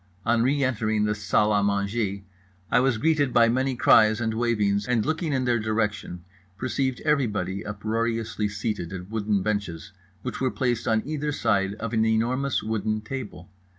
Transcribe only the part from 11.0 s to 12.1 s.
either side of an